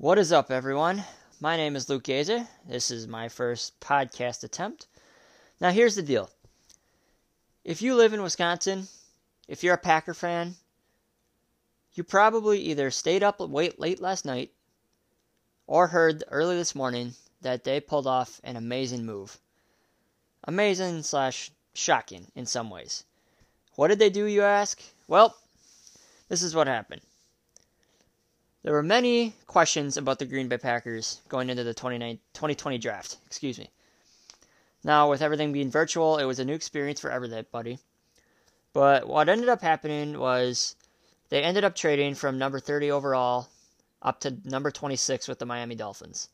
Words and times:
What 0.00 0.16
is 0.16 0.30
up, 0.30 0.52
everyone? 0.52 1.02
My 1.40 1.56
name 1.56 1.74
is 1.74 1.88
Luke 1.88 2.04
Gazer. 2.04 2.46
This 2.64 2.92
is 2.92 3.08
my 3.08 3.28
first 3.28 3.80
podcast 3.80 4.44
attempt. 4.44 4.86
Now, 5.60 5.72
here's 5.72 5.96
the 5.96 6.04
deal. 6.04 6.30
If 7.64 7.82
you 7.82 7.96
live 7.96 8.12
in 8.12 8.22
Wisconsin, 8.22 8.86
if 9.48 9.64
you're 9.64 9.74
a 9.74 9.76
Packer 9.76 10.14
fan, 10.14 10.54
you 11.94 12.04
probably 12.04 12.60
either 12.60 12.92
stayed 12.92 13.24
up 13.24 13.40
late, 13.40 13.80
late 13.80 14.00
last 14.00 14.24
night 14.24 14.52
or 15.66 15.88
heard 15.88 16.22
early 16.30 16.54
this 16.54 16.76
morning 16.76 17.14
that 17.42 17.64
they 17.64 17.80
pulled 17.80 18.06
off 18.06 18.40
an 18.44 18.54
amazing 18.54 19.04
move. 19.04 19.36
Amazing 20.44 21.02
slash 21.02 21.50
shocking 21.74 22.28
in 22.36 22.46
some 22.46 22.70
ways. 22.70 23.02
What 23.74 23.88
did 23.88 23.98
they 23.98 24.10
do, 24.10 24.26
you 24.26 24.42
ask? 24.42 24.80
Well, 25.08 25.34
this 26.28 26.44
is 26.44 26.54
what 26.54 26.68
happened. 26.68 27.02
There 28.64 28.72
were 28.72 28.82
many 28.82 29.34
questions 29.46 29.96
about 29.96 30.18
the 30.18 30.26
Green 30.26 30.48
Bay 30.48 30.58
Packers 30.58 31.20
going 31.28 31.48
into 31.48 31.62
the 31.62 31.74
2020 31.74 32.78
draft. 32.78 33.16
Excuse 33.26 33.56
me. 33.58 33.70
Now, 34.82 35.08
with 35.08 35.22
everything 35.22 35.52
being 35.52 35.70
virtual, 35.70 36.18
it 36.18 36.24
was 36.24 36.40
a 36.40 36.44
new 36.44 36.54
experience 36.54 37.00
for 37.00 37.10
everybody. 37.10 37.78
But 38.72 39.06
what 39.06 39.28
ended 39.28 39.48
up 39.48 39.62
happening 39.62 40.18
was 40.18 40.74
they 41.28 41.42
ended 41.42 41.64
up 41.64 41.76
trading 41.76 42.14
from 42.14 42.36
number 42.36 42.58
30 42.58 42.90
overall 42.90 43.48
up 44.02 44.20
to 44.20 44.36
number 44.44 44.70
26 44.70 45.28
with 45.28 45.38
the 45.38 45.46
Miami 45.46 45.76
Dolphins. 45.76 46.28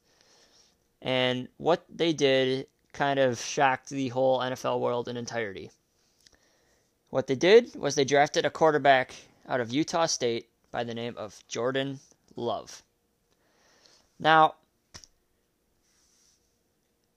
And 1.03 1.49
what 1.59 1.85
they 1.89 2.15
did 2.15 2.69
kind 2.95 3.19
of 3.19 3.41
shocked 3.41 3.91
the 3.91 4.09
whole 4.09 4.39
NFL 4.41 4.81
world 4.81 5.09
in 5.09 5.17
entirety. 5.17 5.71
What 7.11 7.27
they 7.27 7.35
did 7.35 7.75
was 7.77 7.95
they 7.95 8.05
drafted 8.05 8.47
a 8.47 8.51
quarterback 8.51 9.15
out 9.47 9.61
of 9.61 9.73
Utah 9.73 10.07
State 10.07 10.49
by 10.71 10.85
the 10.85 10.95
name 10.95 11.15
of 11.17 11.47
Jordan 11.49 12.01
Love. 12.37 12.83
Now, 14.19 14.55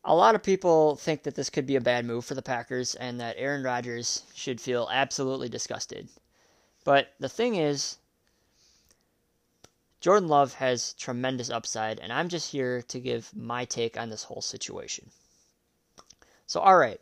a 0.03 0.15
lot 0.15 0.35
of 0.35 0.43
people 0.43 0.95
think 0.95 1.23
that 1.23 1.35
this 1.35 1.49
could 1.49 1.65
be 1.65 1.75
a 1.75 1.81
bad 1.81 2.05
move 2.05 2.23
for 2.23 2.33
the 2.33 2.41
Packers 2.41 2.95
and 2.95 3.19
that 3.19 3.35
Aaron 3.37 3.63
Rodgers 3.63 4.23
should 4.33 4.61
feel 4.61 4.87
absolutely 4.91 5.49
disgusted. 5.49 6.07
But 6.83 7.13
the 7.19 7.29
thing 7.29 7.55
is, 7.55 7.97
Jordan 9.99 10.29
Love 10.29 10.53
has 10.53 10.93
tremendous 10.93 11.49
upside, 11.49 11.99
and 11.99 12.13
I'm 12.13 12.29
just 12.29 12.51
here 12.51 12.81
to 12.83 12.99
give 12.99 13.35
my 13.35 13.65
take 13.65 13.97
on 13.97 14.09
this 14.09 14.23
whole 14.23 14.41
situation. 14.41 15.09
So, 16.45 16.61
all 16.61 16.77
right, 16.77 17.01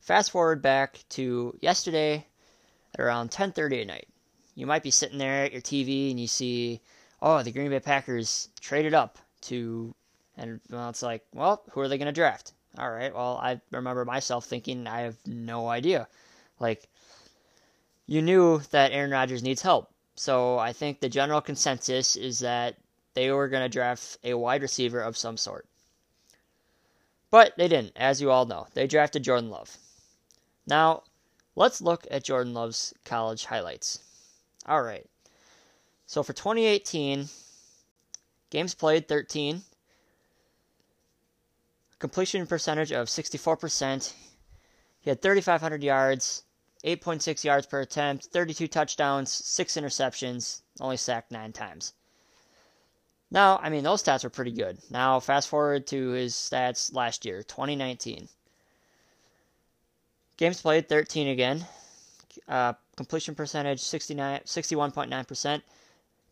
fast 0.00 0.30
forward 0.30 0.62
back 0.62 1.04
to 1.10 1.58
yesterday 1.60 2.26
at 2.94 3.00
around 3.00 3.30
10:30 3.30 3.82
at 3.82 3.86
night. 3.86 4.08
You 4.54 4.66
might 4.66 4.82
be 4.82 4.90
sitting 4.90 5.18
there 5.18 5.44
at 5.44 5.52
your 5.52 5.60
TV 5.60 6.10
and 6.10 6.18
you 6.18 6.26
see, 6.26 6.80
oh, 7.22 7.42
the 7.42 7.52
Green 7.52 7.70
Bay 7.70 7.80
Packers 7.80 8.48
traded 8.60 8.94
up 8.94 9.18
to, 9.42 9.94
and 10.36 10.60
well, 10.70 10.88
it's 10.88 11.02
like, 11.02 11.22
well, 11.34 11.62
who 11.70 11.80
are 11.80 11.88
they 11.88 11.98
going 11.98 12.06
to 12.06 12.12
draft? 12.12 12.52
All 12.78 12.90
right, 12.90 13.14
well, 13.14 13.38
I 13.42 13.60
remember 13.70 14.04
myself 14.04 14.44
thinking, 14.44 14.86
I 14.86 15.00
have 15.00 15.16
no 15.26 15.68
idea. 15.68 16.08
Like, 16.60 16.88
you 18.06 18.22
knew 18.22 18.60
that 18.70 18.92
Aaron 18.92 19.10
Rodgers 19.10 19.42
needs 19.42 19.62
help. 19.62 19.90
So 20.14 20.58
I 20.58 20.72
think 20.72 21.00
the 21.00 21.08
general 21.08 21.40
consensus 21.40 22.16
is 22.16 22.38
that 22.40 22.76
they 23.14 23.30
were 23.30 23.48
going 23.48 23.62
to 23.62 23.68
draft 23.68 24.18
a 24.24 24.34
wide 24.34 24.62
receiver 24.62 25.00
of 25.00 25.16
some 25.16 25.36
sort. 25.36 25.66
But 27.30 27.54
they 27.56 27.68
didn't, 27.68 27.92
as 27.96 28.20
you 28.20 28.30
all 28.30 28.46
know. 28.46 28.66
They 28.74 28.86
drafted 28.86 29.24
Jordan 29.24 29.50
Love. 29.50 29.76
Now, 30.66 31.02
let's 31.54 31.80
look 31.80 32.06
at 32.10 32.24
Jordan 32.24 32.54
Love's 32.54 32.94
college 33.04 33.44
highlights. 33.44 34.00
All 34.66 34.82
right. 34.82 35.06
So 36.06 36.22
for 36.22 36.32
2018, 36.32 37.28
games 38.50 38.74
played 38.74 39.08
13, 39.08 39.62
completion 41.98 42.46
percentage 42.46 42.92
of 42.92 43.08
64%. 43.08 44.14
He 45.00 45.10
had 45.10 45.20
3,500 45.20 45.82
yards, 45.82 46.44
8.6 46.84 47.42
yards 47.42 47.66
per 47.66 47.80
attempt, 47.80 48.26
32 48.26 48.68
touchdowns, 48.68 49.32
6 49.32 49.74
interceptions, 49.74 50.62
only 50.80 50.96
sacked 50.96 51.32
9 51.32 51.52
times. 51.52 51.92
Now, 53.30 53.58
I 53.60 53.70
mean, 53.70 53.82
those 53.82 54.04
stats 54.04 54.22
were 54.22 54.30
pretty 54.30 54.52
good. 54.52 54.78
Now, 54.88 55.18
fast 55.18 55.48
forward 55.48 55.88
to 55.88 56.10
his 56.10 56.34
stats 56.34 56.94
last 56.94 57.24
year, 57.24 57.42
2019. 57.42 58.28
Games 60.36 60.62
played, 60.62 60.88
13 60.88 61.28
again. 61.28 61.66
Uh, 62.46 62.74
completion 62.96 63.34
percentage, 63.34 63.80
69, 63.80 64.42
61.9%. 64.44 65.62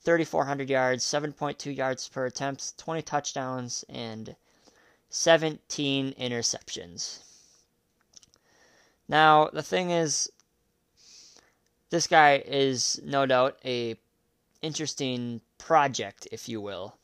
3,400 0.04 0.69
yards, 0.69 1.04
7.2 1.04 1.75
yards 1.75 2.09
per 2.09 2.26
attempt, 2.26 2.76
20 2.78 3.03
touchdowns, 3.03 3.84
and 3.88 4.37
17 5.09 6.12
interceptions. 6.15 7.20
Now, 9.09 9.48
the 9.53 9.62
thing 9.62 9.91
is, 9.91 10.31
this 11.91 12.06
guy 12.06 12.43
is 12.44 13.00
no 13.04 13.26
doubt 13.26 13.59
a 13.64 13.97
interesting 14.62 15.41
project, 15.59 16.26
if 16.32 16.48
you 16.48 16.60
will. 16.60 16.97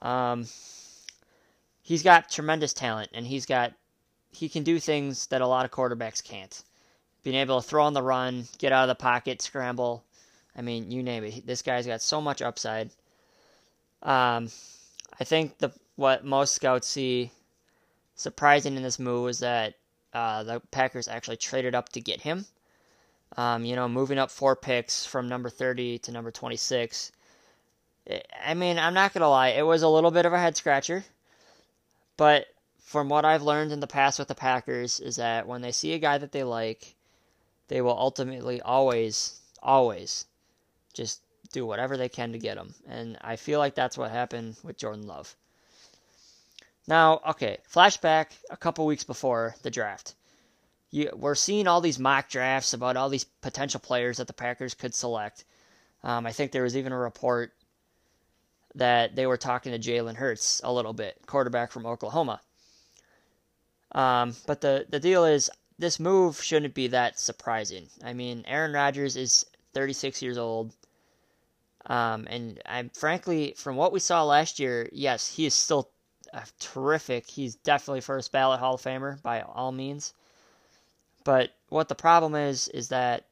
Um, 0.00 0.46
he's 1.82 2.02
got 2.02 2.30
tremendous 2.30 2.72
talent, 2.72 3.10
and 3.12 3.26
he's 3.26 3.46
got 3.46 3.74
he 4.32 4.48
can 4.48 4.62
do 4.62 4.78
things 4.78 5.26
that 5.26 5.40
a 5.40 5.46
lot 5.46 5.64
of 5.64 5.70
quarterbacks 5.70 6.22
can't. 6.22 6.62
Being 7.22 7.36
able 7.36 7.60
to 7.60 7.68
throw 7.68 7.84
on 7.84 7.94
the 7.94 8.02
run, 8.02 8.46
get 8.58 8.72
out 8.72 8.84
of 8.84 8.88
the 8.88 8.94
pocket, 8.94 9.42
scramble. 9.42 10.04
I 10.56 10.62
mean, 10.62 10.90
you 10.90 11.02
name 11.02 11.24
it. 11.24 11.46
This 11.46 11.62
guy's 11.62 11.86
got 11.86 12.02
so 12.02 12.20
much 12.20 12.42
upside. 12.42 12.90
Um, 14.02 14.48
I 15.18 15.24
think 15.24 15.58
the 15.58 15.72
what 15.96 16.24
most 16.24 16.54
scouts 16.54 16.88
see 16.88 17.30
surprising 18.14 18.76
in 18.76 18.82
this 18.82 18.98
move 18.98 19.28
is 19.28 19.38
that 19.40 19.74
uh, 20.12 20.42
the 20.42 20.60
Packers 20.70 21.08
actually 21.08 21.36
traded 21.36 21.74
up 21.74 21.90
to 21.90 22.00
get 22.00 22.20
him. 22.22 22.46
Um, 23.36 23.64
you 23.64 23.76
know, 23.76 23.88
moving 23.88 24.18
up 24.18 24.30
four 24.30 24.56
picks 24.56 25.06
from 25.06 25.28
number 25.28 25.50
30 25.50 25.98
to 26.00 26.12
number 26.12 26.30
26. 26.30 27.12
I 28.44 28.54
mean, 28.54 28.78
I'm 28.78 28.94
not 28.94 29.12
going 29.12 29.20
to 29.20 29.28
lie, 29.28 29.48
it 29.48 29.64
was 29.64 29.82
a 29.82 29.88
little 29.88 30.10
bit 30.10 30.26
of 30.26 30.32
a 30.32 30.38
head 30.38 30.56
scratcher. 30.56 31.04
But 32.16 32.46
from 32.80 33.08
what 33.08 33.24
I've 33.24 33.42
learned 33.42 33.70
in 33.70 33.80
the 33.80 33.86
past 33.86 34.18
with 34.18 34.28
the 34.28 34.34
Packers, 34.34 34.98
is 34.98 35.16
that 35.16 35.46
when 35.46 35.62
they 35.62 35.70
see 35.70 35.92
a 35.92 35.98
guy 35.98 36.18
that 36.18 36.32
they 36.32 36.42
like, 36.42 36.96
they 37.68 37.80
will 37.80 37.96
ultimately 37.96 38.60
always, 38.60 39.40
always 39.62 40.26
just 41.00 41.22
do 41.52 41.64
whatever 41.64 41.96
they 41.96 42.10
can 42.10 42.32
to 42.32 42.38
get 42.38 42.58
him. 42.58 42.74
And 42.86 43.16
I 43.22 43.36
feel 43.36 43.58
like 43.58 43.74
that's 43.74 43.96
what 43.96 44.10
happened 44.10 44.56
with 44.62 44.76
Jordan 44.76 45.06
Love. 45.06 45.34
Now, 46.86 47.20
okay, 47.28 47.58
flashback 47.72 48.26
a 48.50 48.56
couple 48.56 48.84
weeks 48.84 49.04
before 49.04 49.54
the 49.62 49.70
draft. 49.70 50.14
You, 50.90 51.10
we're 51.14 51.34
seeing 51.34 51.66
all 51.66 51.80
these 51.80 51.98
mock 51.98 52.28
drafts 52.28 52.74
about 52.74 52.96
all 52.98 53.08
these 53.08 53.24
potential 53.24 53.80
players 53.80 54.18
that 54.18 54.26
the 54.26 54.34
Packers 54.34 54.74
could 54.74 54.94
select. 54.94 55.44
Um, 56.02 56.26
I 56.26 56.32
think 56.32 56.52
there 56.52 56.64
was 56.64 56.76
even 56.76 56.92
a 56.92 56.98
report 56.98 57.54
that 58.74 59.16
they 59.16 59.26
were 59.26 59.38
talking 59.38 59.72
to 59.72 59.78
Jalen 59.78 60.16
Hurts 60.16 60.60
a 60.62 60.72
little 60.72 60.92
bit, 60.92 61.16
quarterback 61.26 61.72
from 61.72 61.86
Oklahoma. 61.86 62.40
Um, 63.92 64.36
but 64.46 64.60
the, 64.60 64.86
the 64.88 65.00
deal 65.00 65.24
is, 65.24 65.50
this 65.78 65.98
move 65.98 66.42
shouldn't 66.42 66.74
be 66.74 66.88
that 66.88 67.18
surprising. 67.18 67.88
I 68.04 68.12
mean, 68.12 68.44
Aaron 68.46 68.72
Rodgers 68.72 69.16
is 69.16 69.46
36 69.72 70.20
years 70.22 70.36
old. 70.38 70.72
Um, 71.86 72.26
and 72.28 72.60
I'm 72.66 72.90
frankly, 72.90 73.54
from 73.56 73.76
what 73.76 73.92
we 73.92 74.00
saw 74.00 74.22
last 74.22 74.58
year, 74.58 74.88
yes, 74.92 75.34
he 75.34 75.46
is 75.46 75.54
still 75.54 75.90
terrific. 76.58 77.26
He's 77.28 77.54
definitely 77.56 78.00
first 78.00 78.32
ballot 78.32 78.60
Hall 78.60 78.74
of 78.74 78.82
Famer 78.82 79.20
by 79.22 79.40
all 79.40 79.72
means. 79.72 80.14
But 81.24 81.50
what 81.68 81.88
the 81.88 81.94
problem 81.94 82.34
is 82.34 82.68
is 82.68 82.88
that 82.88 83.26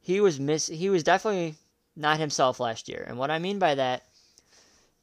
he 0.00 0.20
was 0.20 0.40
miss 0.40 0.66
he 0.66 0.90
was 0.90 1.02
definitely 1.02 1.56
not 1.96 2.18
himself 2.18 2.60
last 2.60 2.88
year. 2.88 3.04
And 3.06 3.18
what 3.18 3.30
I 3.30 3.38
mean 3.38 3.58
by 3.58 3.74
that 3.74 4.04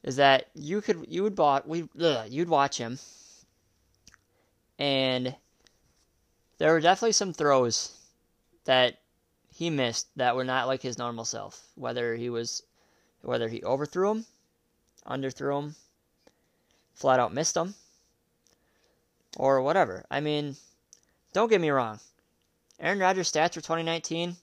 is 0.02 0.16
that 0.16 0.48
you 0.54 0.80
could 0.80 1.06
you 1.08 1.22
would 1.22 1.34
bought 1.34 1.68
we 1.68 1.88
ugh, 2.00 2.26
you'd 2.28 2.48
watch 2.48 2.78
him 2.78 2.98
and 4.78 5.34
there 6.58 6.72
were 6.72 6.80
definitely 6.80 7.12
some 7.12 7.32
throws 7.32 7.96
that 8.64 8.98
he 9.58 9.70
missed 9.70 10.06
that 10.14 10.36
were 10.36 10.44
not 10.44 10.68
like 10.68 10.82
his 10.82 10.98
normal 10.98 11.24
self. 11.24 11.66
Whether 11.74 12.14
he 12.14 12.30
was 12.30 12.62
whether 13.22 13.48
he 13.48 13.60
overthrew 13.64 14.08
him, 14.08 14.26
underthrew 15.04 15.58
him, 15.58 15.74
flat 16.94 17.18
out 17.18 17.34
missed 17.34 17.56
him, 17.56 17.74
or 19.36 19.60
whatever. 19.60 20.06
I 20.12 20.20
mean, 20.20 20.56
don't 21.32 21.48
get 21.48 21.60
me 21.60 21.70
wrong. 21.70 21.98
Aaron 22.78 23.00
Rodgers' 23.00 23.32
stats 23.32 23.54
for 23.54 23.60
2019 23.60 24.36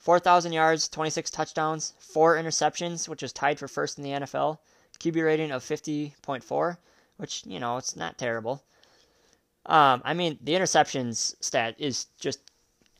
4,000 0.00 0.52
yards, 0.52 0.86
26 0.90 1.30
touchdowns, 1.30 1.94
4 1.98 2.36
interceptions, 2.36 3.08
which 3.08 3.22
is 3.22 3.32
tied 3.32 3.58
for 3.58 3.68
first 3.68 3.96
in 3.96 4.04
the 4.04 4.10
NFL. 4.10 4.58
QB 5.00 5.24
rating 5.24 5.50
of 5.50 5.64
50.4, 5.64 6.76
which, 7.16 7.42
you 7.46 7.58
know, 7.58 7.78
it's 7.78 7.96
not 7.96 8.18
terrible. 8.18 8.62
Um, 9.64 10.02
I 10.04 10.12
mean, 10.12 10.38
the 10.42 10.52
interceptions 10.52 11.34
stat 11.40 11.74
is 11.78 12.08
just 12.20 12.40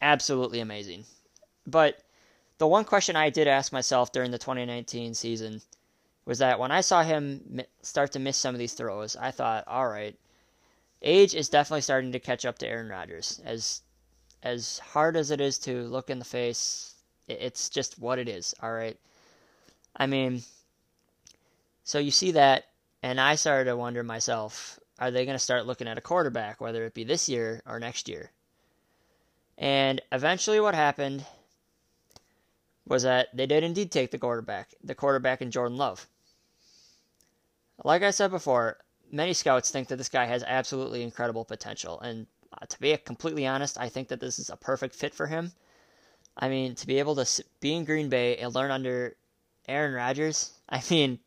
absolutely 0.00 0.60
amazing. 0.60 1.04
But 1.66 1.98
the 2.58 2.66
one 2.66 2.84
question 2.84 3.16
I 3.16 3.30
did 3.30 3.48
ask 3.48 3.72
myself 3.72 4.12
during 4.12 4.30
the 4.30 4.38
2019 4.38 5.14
season 5.14 5.60
was 6.24 6.38
that 6.38 6.58
when 6.58 6.72
I 6.72 6.80
saw 6.80 7.02
him 7.02 7.60
start 7.82 8.12
to 8.12 8.18
miss 8.18 8.36
some 8.36 8.54
of 8.54 8.58
these 8.58 8.74
throws, 8.74 9.16
I 9.16 9.30
thought, 9.30 9.64
all 9.66 9.88
right, 9.88 10.16
age 11.02 11.34
is 11.34 11.48
definitely 11.48 11.82
starting 11.82 12.12
to 12.12 12.20
catch 12.20 12.44
up 12.44 12.58
to 12.58 12.68
Aaron 12.68 12.88
Rodgers. 12.88 13.40
As 13.44 13.82
as 14.42 14.78
hard 14.78 15.16
as 15.16 15.30
it 15.30 15.40
is 15.40 15.58
to 15.58 15.82
look 15.84 16.10
in 16.10 16.18
the 16.18 16.24
face, 16.24 16.94
it's 17.26 17.69
just 17.69 17.98
what 17.98 18.19
it 18.19 18.28
is. 18.28 18.54
All 18.62 18.72
right. 18.72 18.96
I 19.96 20.06
mean, 20.06 20.42
so 21.84 21.98
you 21.98 22.10
see 22.10 22.32
that, 22.32 22.66
and 23.02 23.20
I 23.20 23.34
started 23.34 23.70
to 23.70 23.76
wonder 23.76 24.02
myself, 24.02 24.78
are 24.98 25.10
they 25.10 25.24
going 25.24 25.34
to 25.34 25.42
start 25.42 25.66
looking 25.66 25.88
at 25.88 25.98
a 25.98 26.02
quarterback, 26.02 26.60
whether 26.60 26.84
it 26.84 26.94
be 26.94 27.04
this 27.04 27.28
year 27.28 27.62
or 27.66 27.80
next 27.80 28.08
year? 28.08 28.30
And 29.58 30.00
eventually, 30.12 30.60
what 30.60 30.74
happened 30.74 31.24
was 32.86 33.02
that 33.02 33.28
they 33.34 33.46
did 33.46 33.64
indeed 33.64 33.90
take 33.90 34.10
the 34.10 34.18
quarterback, 34.18 34.74
the 34.82 34.94
quarterback 34.94 35.42
in 35.42 35.50
Jordan 35.50 35.76
Love. 35.76 36.06
Like 37.84 38.02
I 38.02 38.10
said 38.10 38.30
before, 38.30 38.78
many 39.10 39.34
scouts 39.34 39.70
think 39.70 39.88
that 39.88 39.96
this 39.96 40.08
guy 40.08 40.24
has 40.24 40.44
absolutely 40.46 41.02
incredible 41.02 41.44
potential, 41.44 42.00
and 42.00 42.26
uh, 42.52 42.66
to 42.66 42.80
be 42.80 42.96
completely 42.96 43.46
honest, 43.46 43.78
I 43.78 43.88
think 43.88 44.08
that 44.08 44.20
this 44.20 44.38
is 44.38 44.50
a 44.50 44.56
perfect 44.56 44.94
fit 44.94 45.14
for 45.14 45.26
him. 45.26 45.52
I 46.36 46.48
mean, 46.48 46.74
to 46.76 46.86
be 46.86 46.98
able 46.98 47.16
to 47.16 47.44
be 47.60 47.74
in 47.74 47.84
Green 47.84 48.08
Bay 48.08 48.36
and 48.36 48.54
learn 48.54 48.70
under 48.70 49.16
Aaron 49.68 49.94
Rodgers, 49.94 50.52
I 50.68 50.82
mean, 50.90 51.18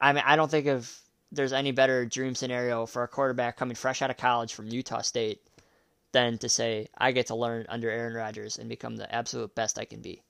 I 0.00 0.12
mean, 0.12 0.24
I 0.26 0.36
don't 0.36 0.50
think 0.50 0.66
of 0.66 0.92
there's 1.30 1.52
any 1.52 1.72
better 1.72 2.04
dream 2.04 2.34
scenario 2.34 2.84
for 2.84 3.02
a 3.02 3.08
quarterback 3.08 3.56
coming 3.56 3.74
fresh 3.74 4.02
out 4.02 4.10
of 4.10 4.18
college 4.18 4.52
from 4.52 4.68
Utah 4.68 5.00
State 5.00 5.40
than 6.12 6.38
to 6.38 6.48
say 6.48 6.88
I 6.96 7.12
get 7.12 7.26
to 7.28 7.34
learn 7.34 7.66
under 7.68 7.90
Aaron 7.90 8.14
Rodgers 8.14 8.58
and 8.58 8.68
become 8.68 8.96
the 8.96 9.12
absolute 9.12 9.54
best 9.54 9.78
I 9.78 9.84
can 9.84 10.00
be. 10.00 10.22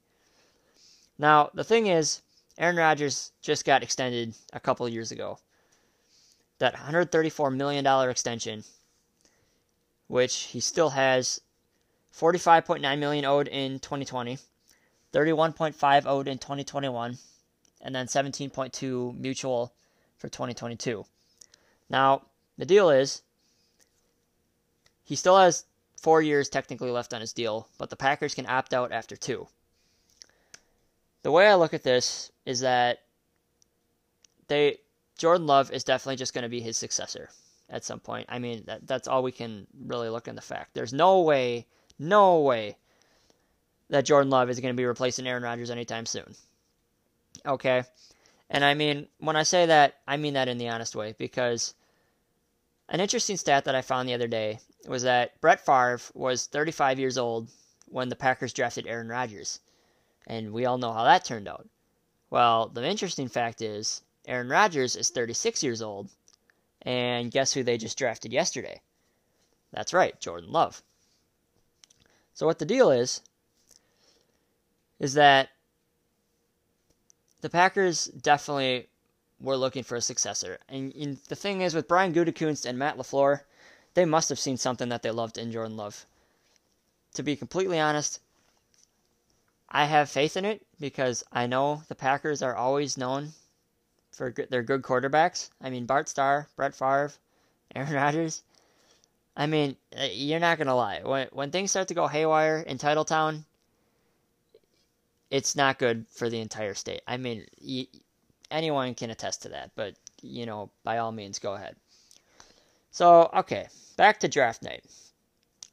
Now, 1.19 1.51
the 1.55 1.65
thing 1.65 1.87
is, 1.87 2.23
Aaron 2.59 2.77
Rodgers 2.77 3.33
just 3.43 3.65
got 3.65 3.83
extended 3.83 4.35
a 4.53 4.61
couple 4.61 4.89
years 4.89 5.13
ago. 5.13 5.39
That 6.59 6.75
$134 6.75 7.55
million 7.55 7.87
extension, 8.09 8.65
which 10.07 10.35
he 10.45 10.61
still 10.61 10.91
has 10.91 11.41
45.9 12.17 12.99
million 12.99 13.25
owed 13.25 13.49
in 13.49 13.81
2020, 13.81 14.39
31.5 15.13 16.07
owed 16.07 16.29
in 16.29 16.39
2021, 16.39 17.19
and 17.81 17.95
then 17.95 18.07
17.2 18.07 19.19
mutual 19.19 19.73
for 20.19 20.29
2022. 20.29 21.05
Now, 21.91 22.23
the 22.59 22.67
deal 22.67 22.91
is 22.91 23.23
he 25.05 25.17
still 25.17 25.37
has 25.37 25.65
4 26.03 26.21
years 26.23 26.49
technically 26.49 26.91
left 26.91 27.15
on 27.15 27.21
his 27.21 27.33
deal, 27.33 27.69
but 27.79 27.91
the 27.91 27.97
Packers 27.97 28.35
can 28.35 28.47
opt 28.47 28.75
out 28.75 28.93
after 28.93 29.17
2. 29.17 29.47
The 31.23 31.31
way 31.31 31.47
I 31.47 31.55
look 31.55 31.75
at 31.75 31.85
this 31.85 32.33
is 32.45 32.61
that 32.61 32.99
they 34.49 34.79
Jordan 35.17 35.47
Love 35.47 35.71
is 35.71 35.85
definitely 35.85 36.17
just 36.17 36.35
going 36.35 36.43
to 36.43 36.49
be 36.49 36.61
his 36.61 36.77
successor 36.77 37.31
at 37.71 37.85
some 37.85 38.01
point. 38.01 38.27
I 38.29 38.41
mean, 38.41 38.65
that, 38.67 38.87
that's 38.87 39.07
all 39.07 39.23
we 39.23 39.31
can 39.31 39.67
really 39.87 40.09
look 40.09 40.27
in 40.27 40.35
the 40.35 40.43
fact. 40.43 40.75
There's 40.75 40.93
no 40.93 41.21
way 41.21 41.67
no 41.99 42.41
way 42.41 42.77
that 43.91 44.05
Jordan 44.05 44.31
Love 44.31 44.51
is 44.51 44.59
going 44.59 44.75
to 44.75 44.81
be 44.81 44.85
replacing 44.85 45.27
Aaron 45.27 45.43
Rodgers 45.43 45.71
anytime 45.71 46.07
soon. 46.07 46.35
Okay? 47.47 47.85
And 48.51 48.65
I 48.65 48.75
mean, 48.75 49.07
when 49.19 49.37
I 49.37 49.45
say 49.45 49.67
that, 49.67 49.99
I 50.07 50.17
mean 50.17 50.35
that 50.35 50.49
in 50.49 50.59
the 50.59 50.69
honest 50.69 50.97
way 50.97 51.15
because 51.17 51.75
an 52.89 53.01
interesting 53.01 53.37
stat 53.37 53.65
that 53.65 53.75
I 53.75 53.83
found 53.83 54.09
the 54.09 54.15
other 54.15 54.29
day 54.29 54.61
was 54.87 55.03
that 55.03 55.41
Brett 55.41 55.65
Favre 55.65 56.01
was 56.15 56.47
35 56.47 56.99
years 56.99 57.19
old 57.19 57.51
when 57.87 58.09
the 58.09 58.17
Packers 58.17 58.53
drafted 58.53 58.87
Aaron 58.87 59.09
Rodgers. 59.09 59.61
And 60.27 60.53
we 60.53 60.65
all 60.65 60.79
know 60.79 60.93
how 60.93 61.05
that 61.05 61.25
turned 61.25 61.49
out. 61.49 61.69
Well, 62.31 62.69
the 62.69 62.87
interesting 62.87 63.29
fact 63.29 63.61
is 63.61 64.03
Aaron 64.27 64.49
Rodgers 64.49 64.97
is 64.97 65.11
36 65.11 65.63
years 65.63 65.83
old. 65.83 66.09
And 66.83 67.31
guess 67.31 67.53
who 67.53 67.63
they 67.63 67.79
just 67.79 67.99
drafted 67.99 68.33
yesterday? 68.33 68.81
That's 69.73 69.93
right, 69.93 70.19
Jordan 70.21 70.51
Love. 70.51 70.83
So 72.35 72.47
what 72.47 72.59
the 72.59 72.65
deal 72.65 72.91
is 72.91 73.23
is 74.99 75.15
that 75.15 75.51
the 77.41 77.51
Packers 77.51 78.07
definitely 78.07 78.89
were 79.41 79.57
looking 79.57 79.83
for 79.83 79.97
a 79.97 80.01
successor. 80.01 80.59
And, 80.69 80.95
and 80.95 81.19
the 81.29 81.37
thing 81.37 81.61
is 81.61 81.75
with 81.75 81.89
Brian 81.89 82.15
Gutekunst 82.15 82.65
and 82.65 82.79
Matt 82.79 82.97
LaFleur, 82.97 83.41
they 83.95 84.05
must 84.05 84.29
have 84.29 84.39
seen 84.39 84.57
something 84.57 84.89
that 84.89 85.03
they 85.03 85.11
loved 85.11 85.39
in 85.39 85.53
Jordan 85.53 85.77
Love. 85.77 86.07
To 87.15 87.23
be 87.23 87.37
completely 87.37 87.79
honest, 87.79 88.21
I 89.69 89.85
have 89.85 90.11
faith 90.11 90.37
in 90.37 90.45
it 90.45 90.67
because 90.81 91.25
I 91.33 91.47
know 91.47 91.83
the 91.89 91.95
Packers 91.95 92.43
are 92.43 92.55
always 92.55 92.97
known 92.97 93.33
for 94.11 94.31
their 94.51 94.63
good 94.63 94.83
quarterbacks. 94.83 95.51
I 95.61 95.71
mean, 95.71 95.87
Bart 95.87 96.09
Starr, 96.09 96.49
Brett 96.57 96.75
Favre, 96.75 97.13
Aaron 97.75 97.95
Rodgers. 97.95 98.43
I 99.35 99.47
mean, 99.47 99.77
uh, 99.99 100.09
you're 100.13 100.41
not 100.41 100.59
gonna 100.59 100.77
lie. 100.77 101.01
When 101.03 101.29
when 101.33 101.51
things 101.51 101.71
start 101.71 101.89
to 101.89 101.95
go 101.95 102.07
haywire 102.07 102.59
in 102.59 102.77
Titletown, 102.77 103.45
it's 105.31 105.57
not 105.57 105.79
good 105.79 106.07
for 106.09 106.29
the 106.29 106.41
entire 106.41 106.75
state. 106.75 107.01
I 107.07 107.17
mean, 107.17 107.47
anyone 108.51 108.95
can 108.95 109.11
attest 109.11 109.43
to 109.43 109.49
that. 109.51 109.71
But 109.75 109.95
you 110.21 110.45
know, 110.45 110.71
by 110.85 110.99
all 110.99 111.13
means, 111.13 111.39
go 111.39 111.55
ahead. 111.55 111.77
So 112.91 113.31
okay, 113.35 113.69
back 113.97 114.21
to 114.21 114.29
draft 114.29 114.63
night. 114.63 114.85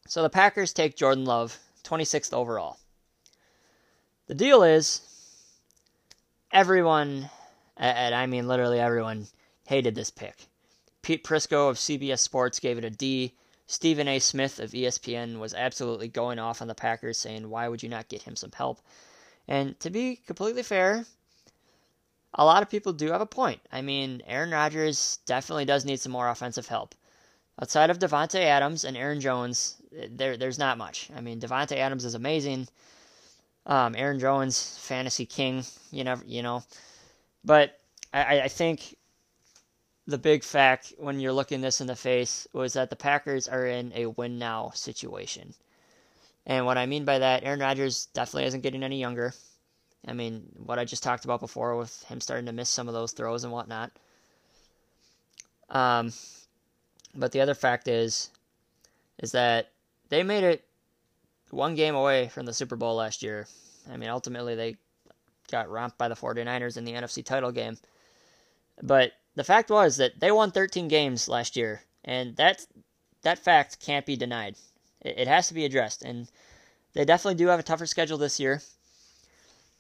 So 0.08 0.22
the 0.22 0.30
Packers 0.30 0.74
take 0.74 0.96
Jordan 0.96 1.26
Love, 1.26 1.58
26th 1.84 2.34
overall. 2.34 2.78
The 4.28 4.36
deal 4.36 4.64
is, 4.64 5.02
everyone, 6.52 7.30
and 7.78 8.14
I 8.14 8.26
mean 8.26 8.48
literally 8.48 8.80
everyone, 8.80 9.28
hated 9.68 9.96
this 9.96 10.10
pick. 10.10 10.48
Pete 11.02 11.24
Prisco 11.24 11.70
of 11.70 11.78
CBS 11.78 12.20
Sports 12.20 12.60
gave 12.60 12.78
it 12.78 12.84
a 12.84 12.90
D. 12.90 13.34
Stephen 13.68 14.08
A. 14.08 14.20
Smith 14.20 14.60
of 14.60 14.72
ESPN 14.72 15.38
was 15.40 15.54
absolutely 15.54 16.08
going 16.08 16.40
off 16.40 16.62
on 16.62 16.68
the 16.68 16.76
Packers, 16.76 17.20
saying, 17.20 17.50
Why 17.50 17.68
would 17.68 17.84
you 17.84 17.90
not 17.90 18.10
get 18.10 18.24
him 18.24 18.36
some 18.36 18.52
help? 18.52 18.82
And 19.48 19.80
to 19.80 19.90
be 19.90 20.16
completely 20.16 20.64
fair, 20.64 21.06
a 22.34 22.46
lot 22.46 22.64
of 22.64 22.70
people 22.70 22.94
do 22.94 23.12
have 23.12 23.22
a 23.22 23.26
point. 23.26 23.62
I 23.72 23.82
mean, 23.82 24.22
Aaron 24.26 24.52
Rodgers 24.52 25.20
definitely 25.26 25.66
does 25.66 25.86
need 25.86 26.00
some 26.00 26.12
more 26.12 26.30
offensive 26.30 26.68
help. 26.68 26.96
Outside 27.62 27.90
of 27.90 28.00
Davante 28.00 28.42
Adams 28.42 28.86
and 28.86 28.96
Aaron 28.96 29.20
Jones, 29.20 29.82
there 29.92 30.38
there's 30.38 30.60
not 30.60 30.78
much. 30.78 31.10
I 31.16 31.22
mean, 31.22 31.40
Davante 31.40 31.76
Adams 31.76 32.06
is 32.06 32.14
amazing. 32.14 32.68
Um, 33.66 33.96
Aaron 33.96 34.20
Jones, 34.20 34.78
fantasy 34.80 35.26
king. 35.26 35.64
You 35.92 36.04
never, 36.04 36.24
you 36.26 36.42
know, 36.42 36.64
but 37.44 37.80
I, 38.14 38.42
I 38.42 38.48
think 38.48 38.96
the 40.08 40.18
big 40.18 40.44
fact 40.44 40.94
when 40.98 41.20
you're 41.20 41.34
looking 41.34 41.62
this 41.62 41.82
in 41.82 41.88
the 41.88 41.96
face 41.96 42.48
was 42.54 42.74
that 42.74 42.90
the 42.90 42.96
Packers 42.96 43.48
are 43.48 43.66
in 43.66 43.92
a 43.94 44.08
win 44.08 44.40
now 44.40 44.72
situation. 44.74 45.54
And 46.46 46.66
what 46.66 46.78
I 46.78 46.88
mean 46.88 47.06
by 47.06 47.20
that, 47.20 47.44
Aaron 47.44 47.60
Rodgers 47.60 48.08
definitely 48.14 48.46
isn't 48.46 48.62
getting 48.62 48.84
any 48.84 49.00
younger. 49.00 49.34
I 50.08 50.14
mean, 50.14 50.50
what 50.66 50.80
I 50.80 50.86
just 50.86 51.04
talked 51.04 51.26
about 51.26 51.42
before 51.42 51.76
with 51.76 52.04
him 52.06 52.22
starting 52.22 52.46
to 52.48 52.54
miss 52.54 52.70
some 52.70 52.88
of 52.88 52.94
those 52.94 53.12
throws 53.12 53.44
and 53.44 53.54
whatnot. 53.54 53.92
Um, 55.70 56.12
but 57.20 57.32
the 57.34 57.42
other 57.42 57.54
fact 57.54 57.88
is, 57.88 58.30
is 59.20 59.34
that 59.34 59.72
they 60.08 60.24
made 60.24 60.44
it 60.44 60.66
one 61.52 61.76
game 61.76 61.96
away 61.96 62.30
from 62.30 62.46
the 62.46 62.54
Super 62.54 62.76
Bowl 62.76 62.96
last 62.96 63.22
year. 63.22 63.48
I 63.92 63.98
mean, 63.98 64.10
ultimately 64.10 64.56
they 64.56 64.78
got 65.52 65.70
romped 65.70 65.98
by 65.98 66.08
the 66.08 66.16
49ers 66.16 66.78
in 66.78 66.86
the 66.86 66.94
NFC 66.94 67.24
title 67.24 67.52
game. 67.52 67.78
But 68.82 69.12
the 69.36 69.44
fact 69.44 69.70
was 69.70 69.98
that 69.98 70.20
they 70.20 70.32
won 70.32 70.52
13 70.52 70.88
games 70.88 71.28
last 71.28 71.58
year, 71.58 71.82
and 72.06 72.36
that 72.38 72.66
that 73.24 73.40
fact 73.40 73.80
can't 73.82 74.06
be 74.06 74.16
denied. 74.16 74.56
It, 75.02 75.20
it 75.20 75.28
has 75.28 75.50
to 75.50 75.54
be 75.54 75.66
addressed, 75.66 76.04
and 76.04 76.30
they 76.94 77.04
definitely 77.04 77.36
do 77.36 77.48
have 77.48 77.60
a 77.60 77.64
tougher 77.64 77.86
schedule 77.86 78.18
this 78.18 78.40
year. 78.40 78.62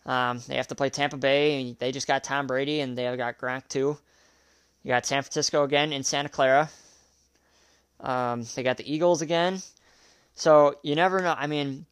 Um, 0.05 0.41
they 0.48 0.55
have 0.58 0.67
to 0.67 0.75
play 0.75 0.89
Tampa 0.89 1.17
Bay. 1.17 1.62
and 1.62 1.79
They 1.79 1.91
just 1.91 2.08
got 2.08 2.24
Tom 2.24 2.48
Brady, 2.48 2.81
and 2.81 2.98
they 2.98 3.03
have 3.03 3.17
got 3.17 3.38
Gronk 3.38 3.67
too. 3.69 3.98
You 4.84 4.89
got 4.89 5.05
San 5.05 5.22
Francisco 5.22 5.63
again 5.63 5.93
in 5.93 6.03
Santa 6.03 6.29
Clara. 6.29 6.69
Um, 8.00 8.46
they 8.56 8.63
got 8.63 8.77
the 8.77 8.91
Eagles 8.91 9.22
again. 9.22 9.62
So 10.36 10.75
you 10.84 10.96
never 10.96 11.22
know. 11.22 11.36
I 11.38 11.48
mean, 11.48 11.86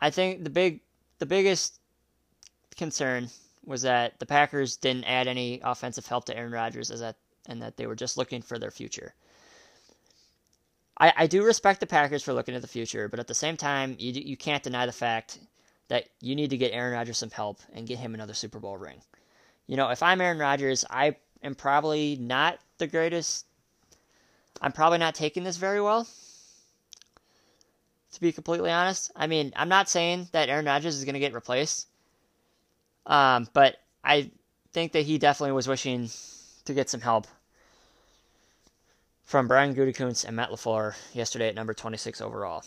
I 0.00 0.10
think 0.10 0.44
the 0.44 0.50
big, 0.50 0.80
the 1.18 1.26
biggest 1.26 1.80
concern 2.76 3.28
was 3.64 3.82
that 3.82 4.18
the 4.18 4.26
Packers 4.26 4.76
didn't 4.76 5.04
add 5.04 5.28
any 5.28 5.60
offensive 5.62 6.06
help 6.06 6.24
to 6.26 6.36
Aaron 6.36 6.52
Rodgers 6.52 6.90
as 6.90 7.00
that 7.00 7.16
and 7.48 7.62
that 7.62 7.76
they 7.76 7.86
were 7.86 7.94
just 7.94 8.16
looking 8.16 8.42
for 8.42 8.58
their 8.58 8.70
future. 8.70 9.14
I, 10.98 11.12
I 11.16 11.26
do 11.26 11.44
respect 11.44 11.80
the 11.80 11.86
Packers 11.86 12.22
for 12.22 12.32
looking 12.32 12.54
at 12.54 12.62
the 12.62 12.68
future, 12.68 13.08
but 13.08 13.20
at 13.20 13.26
the 13.26 13.34
same 13.34 13.56
time, 13.56 13.96
you 13.98 14.12
you 14.12 14.36
can't 14.36 14.62
deny 14.62 14.86
the 14.86 14.92
fact 14.92 15.38
that 15.88 16.08
you 16.20 16.34
need 16.34 16.50
to 16.50 16.56
get 16.56 16.72
Aaron 16.72 16.92
Rodgers 16.92 17.18
some 17.18 17.30
help 17.30 17.60
and 17.72 17.86
get 17.86 17.98
him 17.98 18.14
another 18.14 18.34
Super 18.34 18.58
Bowl 18.58 18.76
ring. 18.76 19.00
You 19.66 19.76
know, 19.76 19.88
if 19.90 20.02
I'm 20.02 20.20
Aaron 20.20 20.38
Rodgers, 20.38 20.84
I 20.90 21.16
am 21.42 21.54
probably 21.54 22.16
not 22.16 22.58
the 22.78 22.86
greatest. 22.86 23.46
I'm 24.60 24.72
probably 24.72 24.98
not 24.98 25.14
taking 25.14 25.44
this 25.44 25.56
very 25.56 25.80
well. 25.80 26.06
To 28.12 28.20
be 28.20 28.32
completely 28.32 28.70
honest, 28.70 29.10
I 29.14 29.26
mean, 29.26 29.52
I'm 29.54 29.68
not 29.68 29.88
saying 29.88 30.28
that 30.32 30.48
Aaron 30.48 30.64
Rodgers 30.64 30.96
is 30.96 31.04
going 31.04 31.14
to 31.14 31.20
get 31.20 31.34
replaced. 31.34 31.86
Um, 33.06 33.48
but 33.52 33.76
I 34.02 34.30
think 34.72 34.92
that 34.92 35.02
he 35.02 35.18
definitely 35.18 35.52
was 35.52 35.68
wishing 35.68 36.10
to 36.64 36.74
get 36.74 36.90
some 36.90 37.00
help 37.00 37.26
from 39.24 39.46
Brian 39.46 39.74
Gutekunst 39.74 40.24
and 40.24 40.36
Matt 40.36 40.50
LaFleur 40.50 40.94
yesterday 41.12 41.48
at 41.48 41.54
number 41.54 41.74
26 41.74 42.20
overall. 42.20 42.64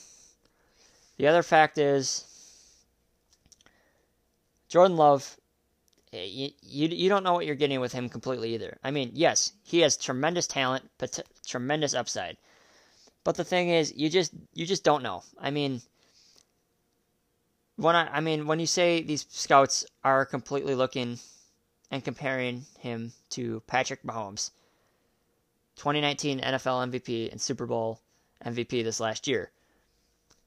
The 1.17 1.27
other 1.27 1.43
fact 1.43 1.77
is 1.77 2.25
Jordan 4.67 4.95
Love, 4.95 5.37
you, 6.11 6.51
you, 6.61 7.09
don't 7.09 7.23
know 7.23 7.33
what 7.33 7.45
you're 7.45 7.55
getting 7.55 7.79
with 7.79 7.93
him 7.93 8.09
completely 8.09 8.53
either. 8.53 8.77
I 8.83 8.91
mean, 8.91 9.11
yes, 9.13 9.53
he 9.63 9.79
has 9.79 9.95
tremendous 9.95 10.45
talent, 10.45 10.89
tremendous 11.45 11.93
upside. 11.93 12.37
But 13.23 13.35
the 13.35 13.43
thing 13.43 13.69
is, 13.69 13.93
you 13.95 14.09
just 14.09 14.33
you 14.53 14.65
just 14.65 14.83
don't 14.83 15.03
know. 15.03 15.23
I 15.39 15.51
mean, 15.51 15.81
when 17.75 17.95
I, 17.95 18.17
I 18.17 18.19
mean 18.19 18.47
when 18.47 18.59
you 18.59 18.65
say 18.65 19.01
these 19.01 19.25
scouts 19.29 19.85
are 20.03 20.25
completely 20.25 20.75
looking 20.75 21.19
and 21.91 22.03
comparing 22.03 22.65
him 22.79 23.13
to 23.29 23.61
Patrick 23.67 24.03
Mahomes, 24.03 24.51
2019 25.77 26.41
NFL 26.41 26.91
MVP 26.91 27.31
and 27.31 27.39
Super 27.39 27.65
Bowl 27.65 27.99
MVP 28.45 28.83
this 28.83 28.99
last 28.99 29.27
year. 29.27 29.51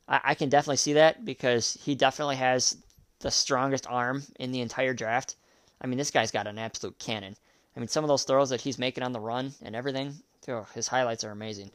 I, 0.08 0.20
I 0.24 0.34
can 0.34 0.48
definitely 0.48 0.76
see 0.76 0.94
that 0.94 1.24
because 1.24 1.78
he 1.82 1.94
definitely 1.94 2.36
has 2.36 2.76
the 3.20 3.30
strongest 3.30 3.86
arm 3.88 4.24
in 4.38 4.52
the 4.52 4.60
entire 4.60 4.94
draft. 4.94 5.36
I 5.84 5.86
mean, 5.86 5.98
this 5.98 6.10
guy's 6.10 6.30
got 6.30 6.46
an 6.46 6.58
absolute 6.58 6.98
cannon. 6.98 7.36
I 7.76 7.78
mean, 7.78 7.88
some 7.88 8.04
of 8.04 8.08
those 8.08 8.24
throws 8.24 8.48
that 8.48 8.62
he's 8.62 8.78
making 8.78 9.04
on 9.04 9.12
the 9.12 9.20
run 9.20 9.52
and 9.60 9.76
everything, 9.76 10.14
oh, 10.48 10.66
his 10.74 10.88
highlights 10.88 11.24
are 11.24 11.30
amazing. 11.30 11.70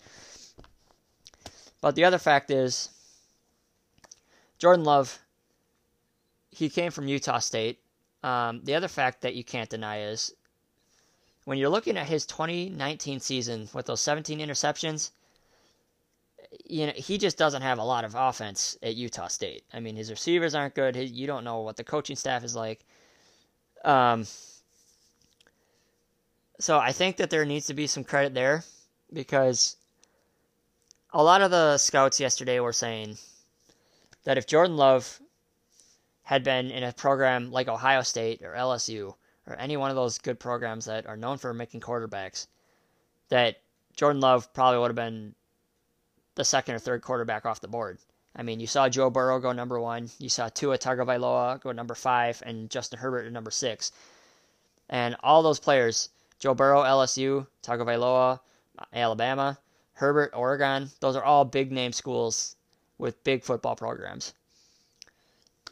But 1.80 1.94
the 1.94 2.06
other 2.06 2.18
fact 2.18 2.50
is, 2.50 2.90
Jordan 4.58 4.84
Love, 4.84 5.20
he 6.50 6.70
came 6.70 6.92
from 6.92 7.08
Utah 7.08 7.38
State. 7.38 7.80
Um, 8.24 8.62
the 8.64 8.74
other 8.74 8.88
fact 8.88 9.22
that 9.22 9.36
you 9.36 9.44
can't 9.44 9.70
deny 9.70 10.02
is 10.02 10.34
when 11.46 11.60
you're 11.60 11.70
looking 11.70 11.96
at 11.96 12.08
his 12.08 12.26
2019 12.26 13.20
season 13.20 13.70
with 13.74 13.86
those 13.86 14.02
17 14.02 14.40
interceptions, 14.40 15.12
you 16.66 16.88
know 16.88 16.94
he 16.96 17.20
just 17.20 17.38
doesn't 17.38 17.62
have 17.62 17.78
a 17.78 17.84
lot 17.84 18.04
of 18.04 18.16
offense 18.16 18.76
at 18.82 18.96
Utah 18.96 19.28
State. 19.28 19.64
I 19.72 19.80
mean, 19.80 19.96
his 19.96 20.10
receivers 20.10 20.56
aren't 20.56 20.74
good. 20.74 20.96
You 20.96 21.28
don't 21.28 21.44
know 21.44 21.62
what 21.62 21.78
the 21.78 21.84
coaching 21.84 22.16
staff 22.16 22.44
is 22.44 22.56
like. 22.56 22.84
Um, 23.84 24.26
so 26.60 26.78
I 26.78 26.92
think 26.92 27.18
that 27.18 27.30
there 27.30 27.46
needs 27.46 27.68
to 27.68 27.74
be 27.74 27.88
some 27.88 28.04
credit 28.04 28.34
there 28.34 28.64
because 29.14 29.78
a 31.14 31.24
lot 31.24 31.42
of 31.42 31.52
the 31.52 31.78
scouts 31.78 32.20
yesterday 32.20 32.60
were 32.60 32.74
saying 32.74 33.18
that 34.26 34.38
if 34.38 34.46
Jordan 34.46 34.78
Love 34.78 35.20
had 36.24 36.44
been 36.44 36.70
in 36.70 36.84
a 36.84 36.94
program 36.94 37.52
like 37.52 37.68
Ohio 37.68 38.02
State 38.02 38.42
or 38.44 38.54
LSU 38.54 39.16
or 39.48 39.56
any 39.58 39.78
one 39.78 39.90
of 39.90 39.96
those 39.96 40.20
good 40.20 40.40
programs 40.40 40.86
that 40.86 41.08
are 41.08 41.18
known 41.18 41.38
for 41.38 41.54
making 41.54 41.80
quarterbacks, 41.80 42.48
that 43.30 43.58
Jordan 43.96 44.22
Love 44.22 44.54
probably 44.54 44.80
would 44.80 44.90
have 44.90 44.96
been 44.96 45.34
the 46.36 46.46
second 46.46 46.76
or 46.76 46.80
third 46.80 47.02
quarterback 47.02 47.46
off 47.46 47.62
the 47.62 47.68
board. 47.68 47.98
I 48.36 48.44
mean, 48.44 48.60
you 48.60 48.68
saw 48.68 48.90
Joe 48.90 49.10
Burrow 49.10 49.40
go 49.40 49.52
number 49.52 49.80
one, 49.80 50.10
you 50.20 50.30
saw 50.30 50.50
Tua 50.50 50.78
Tagovailoa 50.78 51.62
go 51.62 51.72
number 51.72 51.96
five, 51.96 52.42
and 52.46 52.70
Justin 52.70 53.00
Herbert 53.00 53.26
at 53.26 53.32
number 53.32 53.52
six. 53.52 53.92
And 54.90 55.16
all 55.22 55.44
those 55.44 55.60
players, 55.60 56.10
Joe 56.40 56.54
Burrow, 56.54 56.84
LSU, 56.84 57.48
Tagovailoa, 57.64 58.40
Alabama, 58.94 59.58
Herbert, 59.94 60.32
Oregon, 60.34 60.90
those 61.00 61.16
are 61.16 61.24
all 61.24 61.44
big 61.44 61.72
name 61.72 61.92
schools 61.92 62.56
with 62.98 63.24
big 63.24 63.44
football 63.44 63.76
programs. 63.76 64.34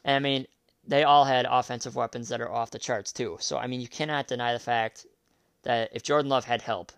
And 0.04 0.16
I 0.16 0.20
mean, 0.20 0.48
they 0.86 1.04
all 1.04 1.26
had 1.26 1.46
offensive 1.50 1.96
weapons 1.96 2.30
that 2.30 2.42
are 2.42 2.52
off 2.52 2.72
the 2.72 2.80
charts 2.80 3.12
too. 3.12 3.38
So 3.40 3.58
I 3.58 3.68
mean, 3.68 3.82
you 3.82 3.88
cannot 3.88 4.28
deny 4.28 4.54
the 4.54 4.60
fact 4.60 5.06
that 5.64 5.90
if 5.94 6.04
Jordan 6.04 6.30
Love 6.30 6.46
had 6.46 6.62
help, 6.62 6.92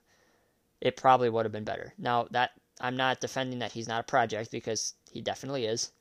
it 0.79 0.95
probably 0.95 1.29
would 1.29 1.45
have 1.45 1.51
been 1.51 1.63
better. 1.63 1.93
Now 1.97 2.27
that 2.31 2.51
I'm 2.79 2.95
not 2.95 3.19
defending 3.19 3.59
that 3.59 3.71
he's 3.71 3.87
not 3.87 4.01
a 4.01 4.11
project 4.11 4.51
because 4.51 4.93
he 5.11 5.21
definitely 5.21 5.65
is. 5.65 5.91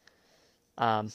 Um, 0.77 1.13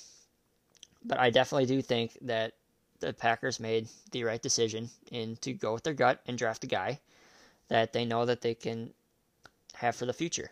but 1.03 1.19
I 1.19 1.29
definitely 1.29 1.65
do 1.65 1.81
think 1.81 2.17
that 2.21 2.53
the 2.99 3.13
Packers 3.13 3.59
made 3.59 3.87
the 4.11 4.23
right 4.23 4.41
decision 4.41 4.89
in 5.11 5.35
to 5.37 5.53
go 5.53 5.73
with 5.73 5.83
their 5.83 5.93
gut 5.93 6.21
and 6.25 6.37
draft 6.37 6.63
a 6.63 6.67
guy 6.67 6.99
that 7.67 7.93
they 7.93 8.05
know 8.05 8.25
that 8.25 8.41
they 8.41 8.53
can 8.53 8.93
have 9.73 9.95
for 9.95 10.05
the 10.05 10.13
future. 10.13 10.49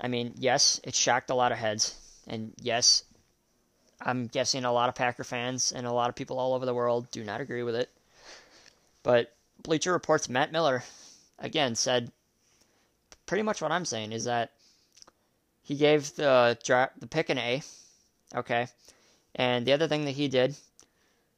I 0.00 0.08
mean, 0.08 0.34
yes, 0.38 0.80
it 0.84 0.94
shocked 0.94 1.30
a 1.30 1.34
lot 1.34 1.52
of 1.52 1.58
heads, 1.58 1.94
and 2.26 2.52
yes, 2.60 3.04
I'm 4.00 4.26
guessing 4.26 4.64
a 4.64 4.72
lot 4.72 4.88
of 4.88 4.94
Packer 4.94 5.24
fans 5.24 5.72
and 5.72 5.86
a 5.86 5.92
lot 5.92 6.08
of 6.08 6.16
people 6.16 6.38
all 6.38 6.54
over 6.54 6.66
the 6.66 6.74
world 6.74 7.10
do 7.10 7.22
not 7.22 7.40
agree 7.40 7.62
with 7.62 7.76
it. 7.76 7.90
But 9.02 9.34
Bleacher 9.62 9.92
Report's 9.92 10.28
Matt 10.28 10.52
Miller 10.52 10.82
again 11.38 11.74
said 11.74 12.10
pretty 13.26 13.42
much 13.42 13.62
what 13.62 13.72
I'm 13.72 13.84
saying 13.84 14.12
is 14.12 14.24
that 14.24 14.52
he 15.64 15.74
gave 15.74 16.14
the 16.14 16.56
draft 16.62 17.00
the 17.00 17.06
pick 17.06 17.30
an 17.30 17.38
A, 17.38 17.62
okay, 18.36 18.68
and 19.34 19.66
the 19.66 19.72
other 19.72 19.88
thing 19.88 20.04
that 20.04 20.12
he 20.12 20.28
did 20.28 20.54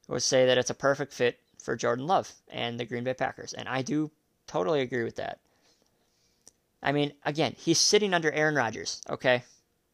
was 0.07 0.23
say 0.23 0.45
that 0.45 0.57
it's 0.57 0.69
a 0.69 0.75
perfect 0.75 1.13
fit 1.13 1.39
for 1.63 1.75
Jordan 1.75 2.05
Love 2.05 2.31
and 2.49 2.79
the 2.79 2.85
Green 2.85 3.03
Bay 3.03 3.13
Packers, 3.13 3.53
and 3.53 3.67
I 3.67 3.81
do 3.81 4.11
totally 4.45 4.81
agree 4.81 5.03
with 5.03 5.15
that. 5.15 5.39
I 6.83 6.91
mean, 6.91 7.13
again, 7.25 7.55
he's 7.57 7.79
sitting 7.79 8.13
under 8.13 8.31
Aaron 8.31 8.55
Rodgers, 8.55 9.01
okay? 9.09 9.43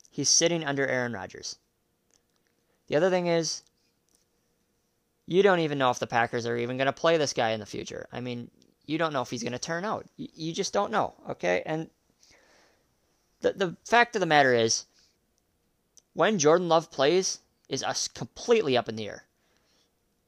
He's 0.09 0.29
sitting 0.29 0.65
under 0.65 0.85
Aaron 0.85 1.13
Rodgers. 1.13 1.57
The 2.87 2.95
other 2.95 3.09
thing 3.09 3.27
is, 3.27 3.63
you 5.25 5.41
don't 5.41 5.59
even 5.59 5.77
know 5.77 5.89
if 5.89 5.99
the 5.99 6.07
Packers 6.07 6.45
are 6.45 6.57
even 6.57 6.77
going 6.77 6.87
to 6.87 6.93
play 6.93 7.17
this 7.17 7.33
guy 7.33 7.51
in 7.51 7.59
the 7.59 7.65
future. 7.65 8.07
I 8.11 8.19
mean, 8.19 8.51
you 8.85 8.97
don't 8.97 9.13
know 9.13 9.21
if 9.21 9.29
he's 9.29 9.43
going 9.43 9.53
to 9.53 9.59
turn 9.59 9.85
out. 9.85 10.05
You, 10.17 10.27
you 10.33 10.53
just 10.53 10.73
don't 10.73 10.91
know, 10.91 11.13
okay? 11.29 11.63
And 11.65 11.89
the 13.43 13.53
the 13.53 13.77
fact 13.85 14.15
of 14.15 14.19
the 14.19 14.25
matter 14.25 14.53
is, 14.53 14.85
when 16.13 16.39
Jordan 16.39 16.67
Love 16.67 16.89
plays 16.89 17.39
is 17.69 17.83
us 17.83 18.07
completely 18.07 18.75
up 18.75 18.89
in 18.89 18.95
the 18.95 19.07
air, 19.07 19.25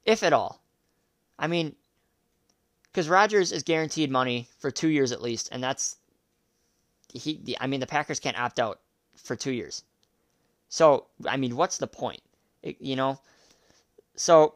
if 0.05 0.21
at 0.21 0.33
all. 0.33 0.61
I 1.37 1.47
mean, 1.47 1.75
because 2.83 3.09
Rodgers 3.09 3.51
is 3.51 3.63
guaranteed 3.63 4.09
money 4.11 4.47
for 4.59 4.71
two 4.71 4.87
years 4.87 5.11
at 5.11 5.21
least, 5.21 5.49
and 5.51 5.63
that's 5.63 5.97
he. 7.11 7.39
The, 7.43 7.57
I 7.59 7.65
mean, 7.67 7.79
the 7.79 7.87
Packers 7.87 8.19
can't 8.19 8.39
opt 8.39 8.59
out 8.59 8.79
for 9.15 9.35
two 9.35 9.51
years. 9.51 9.83
So 10.69 11.07
I 11.27 11.37
mean, 11.37 11.55
what's 11.55 11.79
the 11.79 11.87
point? 11.87 12.21
It, 12.61 12.79
you 12.79 12.95
know. 12.95 13.19
So 14.15 14.55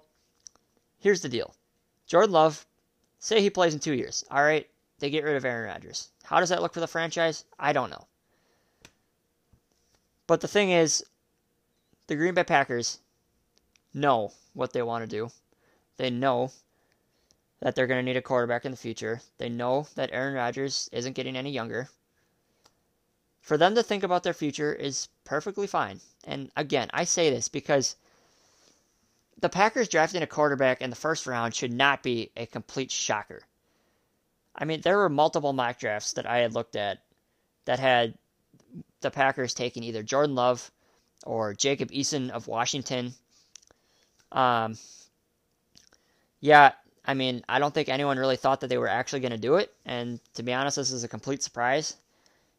here's 0.99 1.21
the 1.21 1.29
deal: 1.29 1.55
Jordan 2.05 2.31
Love 2.31 2.65
Say 3.21 3.41
he 3.41 3.49
plays 3.49 3.73
in 3.73 3.81
two 3.81 3.93
years. 3.93 4.23
All 4.31 4.41
right, 4.41 4.67
they 4.99 5.09
get 5.09 5.25
rid 5.25 5.35
of 5.35 5.43
Aaron 5.43 5.67
Rodgers. 5.67 6.09
How 6.23 6.39
does 6.39 6.49
that 6.49 6.61
look 6.61 6.73
for 6.73 6.79
the 6.79 6.87
franchise? 6.87 7.43
I 7.59 7.73
don't 7.73 7.89
know. 7.89 8.07
But 10.29 10.41
the 10.41 10.47
thing 10.47 10.69
is, 10.69 11.03
the 12.05 12.15
Green 12.15 12.35
Bay 12.35 12.43
Packers 12.43 12.99
know 13.95 14.31
what 14.53 14.73
they 14.73 14.83
want 14.83 15.01
to 15.01 15.07
do. 15.07 15.31
They 15.97 16.11
know 16.11 16.51
that 17.61 17.73
they're 17.73 17.87
going 17.87 17.97
to 17.97 18.03
need 18.03 18.15
a 18.15 18.21
quarterback 18.21 18.63
in 18.63 18.69
the 18.69 18.77
future. 18.77 19.21
They 19.39 19.49
know 19.49 19.87
that 19.95 20.11
Aaron 20.13 20.35
Rodgers 20.35 20.87
isn't 20.91 21.13
getting 21.13 21.35
any 21.35 21.49
younger. 21.49 21.89
For 23.41 23.57
them 23.57 23.73
to 23.73 23.81
think 23.81 24.03
about 24.03 24.21
their 24.21 24.35
future 24.35 24.71
is 24.71 25.07
perfectly 25.23 25.65
fine. 25.65 25.99
And 26.25 26.51
again, 26.55 26.91
I 26.93 27.05
say 27.05 27.31
this 27.31 27.47
because 27.47 27.95
the 29.39 29.49
Packers 29.49 29.89
drafting 29.89 30.21
a 30.21 30.27
quarterback 30.27 30.79
in 30.79 30.91
the 30.91 30.95
first 30.95 31.25
round 31.25 31.55
should 31.55 31.73
not 31.73 32.03
be 32.03 32.29
a 32.37 32.45
complete 32.45 32.91
shocker. 32.91 33.41
I 34.55 34.65
mean, 34.65 34.81
there 34.81 34.97
were 34.97 35.09
multiple 35.09 35.53
mock 35.53 35.79
drafts 35.79 36.13
that 36.13 36.27
I 36.27 36.37
had 36.37 36.53
looked 36.53 36.75
at 36.75 37.01
that 37.65 37.79
had 37.79 38.13
the 39.01 39.11
Packers 39.11 39.53
taking 39.53 39.83
either 39.83 40.03
Jordan 40.03 40.35
Love 40.35 40.71
or 41.25 41.53
Jacob 41.53 41.91
Eason 41.91 42.29
of 42.29 42.47
Washington. 42.47 43.13
Um, 44.31 44.77
yeah, 46.39 46.73
I 47.05 47.13
mean, 47.13 47.43
I 47.49 47.59
don't 47.59 47.73
think 47.73 47.89
anyone 47.89 48.17
really 48.17 48.37
thought 48.37 48.61
that 48.61 48.67
they 48.67 48.77
were 48.77 48.87
actually 48.87 49.21
going 49.21 49.31
to 49.31 49.37
do 49.37 49.55
it. 49.55 49.73
And 49.85 50.19
to 50.35 50.43
be 50.43 50.53
honest, 50.53 50.77
this 50.77 50.91
is 50.91 51.03
a 51.03 51.07
complete 51.07 51.43
surprise. 51.43 51.97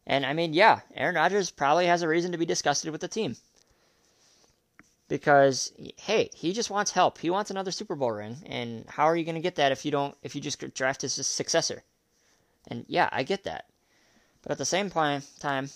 And 0.06 0.26
I 0.26 0.32
mean, 0.32 0.54
yeah, 0.54 0.80
Aaron 0.94 1.14
Rodgers 1.14 1.50
probably 1.50 1.86
has 1.86 2.02
a 2.02 2.08
reason 2.08 2.32
to 2.32 2.38
be 2.38 2.46
disgusted 2.46 2.90
with 2.90 3.00
the 3.00 3.08
team 3.08 3.36
because 5.10 5.72
hey, 5.96 6.30
he 6.34 6.52
just 6.52 6.70
wants 6.70 6.92
help. 6.92 7.18
He 7.18 7.28
wants 7.28 7.50
another 7.50 7.72
Super 7.72 7.96
Bowl 7.96 8.12
ring, 8.12 8.36
and 8.46 8.84
how 8.88 9.04
are 9.04 9.16
you 9.16 9.24
going 9.24 9.34
to 9.34 9.40
get 9.40 9.56
that 9.56 9.72
if 9.72 9.84
you 9.84 9.90
don't 9.90 10.16
if 10.22 10.34
you 10.34 10.40
just 10.40 10.74
draft 10.74 11.02
his 11.02 11.14
successor? 11.26 11.82
And 12.68 12.84
yeah, 12.88 13.08
I 13.12 13.24
get 13.24 13.44
that, 13.44 13.66
but 14.42 14.52
at 14.52 14.58
the 14.58 14.64
same 14.64 14.88
time, 14.88 15.22
time 15.40 15.68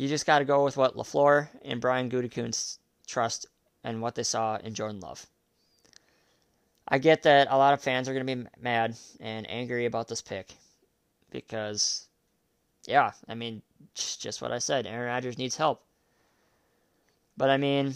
you 0.00 0.08
just 0.08 0.24
got 0.24 0.38
to 0.38 0.46
go 0.46 0.64
with 0.64 0.78
what 0.78 0.96
LaFleur 0.96 1.50
and 1.62 1.78
Brian 1.78 2.08
Gutekunst 2.08 2.78
trust 3.06 3.44
and 3.84 4.00
what 4.00 4.14
they 4.14 4.22
saw 4.22 4.56
in 4.56 4.72
Jordan 4.72 4.98
Love. 4.98 5.26
I 6.88 6.96
get 6.96 7.22
that 7.24 7.48
a 7.50 7.58
lot 7.58 7.74
of 7.74 7.82
fans 7.82 8.08
are 8.08 8.14
going 8.14 8.26
to 8.26 8.34
be 8.34 8.48
mad 8.58 8.96
and 9.20 9.48
angry 9.50 9.84
about 9.84 10.08
this 10.08 10.22
pick 10.22 10.54
because, 11.30 12.08
yeah, 12.86 13.12
I 13.28 13.34
mean, 13.34 13.60
just 13.94 14.40
what 14.40 14.52
I 14.52 14.58
said. 14.58 14.86
Aaron 14.86 15.08
Rodgers 15.08 15.36
needs 15.36 15.58
help. 15.58 15.82
But 17.36 17.50
I 17.50 17.58
mean, 17.58 17.92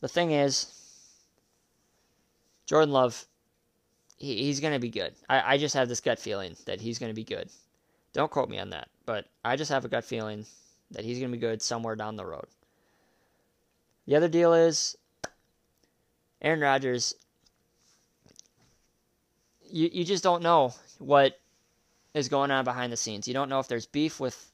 the 0.00 0.08
thing 0.08 0.30
is, 0.30 0.72
Jordan 2.64 2.92
Love, 2.94 3.26
he, 4.16 4.44
he's 4.44 4.60
going 4.60 4.72
to 4.72 4.80
be 4.80 4.88
good. 4.88 5.12
I, 5.28 5.54
I 5.54 5.58
just 5.58 5.74
have 5.74 5.90
this 5.90 6.00
gut 6.00 6.18
feeling 6.18 6.56
that 6.64 6.80
he's 6.80 6.98
going 6.98 7.10
to 7.10 7.14
be 7.14 7.24
good. 7.24 7.50
Don't 8.14 8.30
quote 8.30 8.48
me 8.48 8.58
on 8.58 8.70
that, 8.70 8.88
but 9.06 9.26
I 9.44 9.56
just 9.56 9.70
have 9.70 9.84
a 9.84 9.88
gut 9.88 10.04
feeling 10.04 10.46
that 10.90 11.04
he's 11.04 11.18
going 11.18 11.30
to 11.30 11.36
be 11.36 11.40
good 11.40 11.62
somewhere 11.62 11.96
down 11.96 12.16
the 12.16 12.26
road. 12.26 12.46
The 14.06 14.16
other 14.16 14.28
deal 14.28 14.52
is 14.52 14.96
Aaron 16.42 16.60
Rodgers. 16.60 17.14
You, 19.70 19.88
you 19.92 20.04
just 20.04 20.22
don't 20.22 20.42
know 20.42 20.74
what 20.98 21.38
is 22.12 22.28
going 22.28 22.50
on 22.50 22.64
behind 22.64 22.92
the 22.92 22.96
scenes. 22.96 23.26
You 23.26 23.34
don't 23.34 23.48
know 23.48 23.60
if 23.60 23.68
there's 23.68 23.86
beef 23.86 24.20
with 24.20 24.50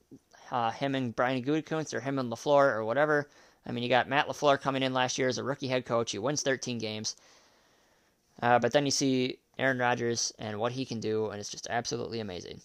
uh, 0.51 0.71
him 0.71 0.95
and 0.95 1.15
Brian 1.15 1.43
Gutekunst 1.43 1.95
or 1.95 2.01
him 2.01 2.19
and 2.19 2.31
LaFleur 2.31 2.75
or 2.75 2.85
whatever. 2.85 3.29
I 3.67 3.73
mean, 3.73 3.83
you 3.83 3.91
got 3.91 4.09
Matt 4.09 4.27
LaFleur 4.27 4.61
coming 4.61 4.83
in 4.83 4.95
last 4.95 5.19
year 5.19 5.29
as 5.29 5.39
a 5.39 5.45
rookie 5.45 5.69
head 5.69 5.85
coach. 5.85 6.13
He 6.13 6.19
wins 6.19 6.43
13 6.43 6.79
games. 6.79 7.17
Uh, 8.41 8.59
but 8.59 8.73
then 8.73 8.85
you 8.87 8.91
see 8.91 9.39
Aaron 9.59 9.79
Rodgers 9.79 10.33
and 10.39 10.59
what 10.59 10.73
he 10.73 10.85
can 10.85 11.01
do, 11.01 11.29
and 11.29 11.39
it's 11.39 11.51
just 11.51 11.67
absolutely 11.69 12.21
amazing. 12.21 12.61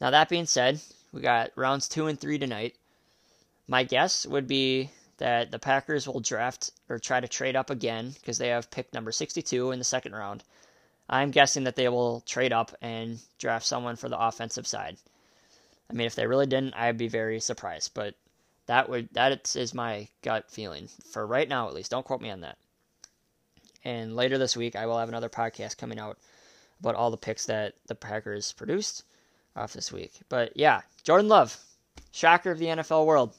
Now, 0.00 0.10
that 0.10 0.28
being 0.30 0.46
said, 0.46 0.80
we 1.12 1.20
got 1.20 1.50
rounds 1.56 1.88
two 1.88 2.06
and 2.06 2.18
three 2.18 2.38
tonight. 2.38 2.74
My 3.68 3.84
guess 3.84 4.26
would 4.26 4.46
be 4.46 4.90
that 5.18 5.50
the 5.50 5.58
Packers 5.58 6.08
will 6.08 6.20
draft 6.20 6.70
or 6.88 6.98
try 6.98 7.20
to 7.20 7.28
trade 7.28 7.54
up 7.54 7.68
again 7.68 8.12
because 8.14 8.38
they 8.38 8.48
have 8.48 8.70
pick 8.70 8.94
number 8.94 9.12
62 9.12 9.70
in 9.70 9.78
the 9.78 9.84
second 9.84 10.14
round. 10.14 10.42
I'm 11.08 11.30
guessing 11.30 11.64
that 11.64 11.76
they 11.76 11.88
will 11.88 12.22
trade 12.22 12.52
up 12.52 12.74
and 12.80 13.18
draft 13.38 13.66
someone 13.66 13.96
for 13.96 14.08
the 14.08 14.18
offensive 14.18 14.66
side. 14.66 14.96
I 15.90 15.92
mean, 15.92 16.06
if 16.06 16.14
they 16.14 16.26
really 16.26 16.46
didn't, 16.46 16.74
I'd 16.74 16.96
be 16.96 17.08
very 17.08 17.40
surprised. 17.40 17.92
But 17.92 18.14
that 18.66 18.88
would 18.88 19.08
that 19.12 19.54
is 19.54 19.74
my 19.74 20.08
gut 20.22 20.50
feeling 20.50 20.88
for 21.10 21.26
right 21.26 21.48
now, 21.48 21.68
at 21.68 21.74
least. 21.74 21.90
Don't 21.90 22.06
quote 22.06 22.22
me 22.22 22.30
on 22.30 22.40
that. 22.40 22.56
And 23.84 24.16
later 24.16 24.38
this 24.38 24.56
week, 24.56 24.76
I 24.76 24.86
will 24.86 24.98
have 24.98 25.08
another 25.08 25.28
podcast 25.28 25.76
coming 25.76 25.98
out 25.98 26.16
about 26.78 26.94
all 26.94 27.10
the 27.10 27.16
picks 27.16 27.46
that 27.46 27.74
the 27.86 27.94
Packers 27.94 28.52
produced 28.52 29.04
off 29.60 29.72
this 29.72 29.92
week. 29.92 30.12
But 30.28 30.56
yeah, 30.56 30.80
Jordan 31.04 31.28
Love, 31.28 31.56
shocker 32.10 32.50
of 32.50 32.58
the 32.58 32.66
NFL 32.66 33.06
world, 33.06 33.34